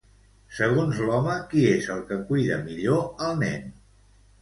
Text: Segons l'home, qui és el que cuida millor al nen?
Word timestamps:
Segons 0.59 1.01
l'home, 1.09 1.35
qui 1.53 1.67
és 1.73 1.91
el 1.99 2.03
que 2.09 2.19
cuida 2.33 2.61
millor 2.73 3.09
al 3.29 3.41
nen? 3.47 3.73